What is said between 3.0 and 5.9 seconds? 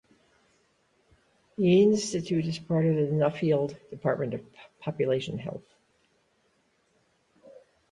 Nuffield Department of Population Health.